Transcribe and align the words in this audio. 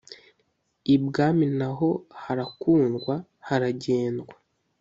Ibwami 0.95 1.45
na 1.59 1.69
ho 1.77 1.89
harakundwa 2.21 3.13
haragendwa 3.47 4.35